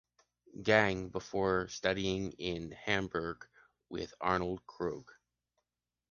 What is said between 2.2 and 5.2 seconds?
in Hamburg with Arnold Krug.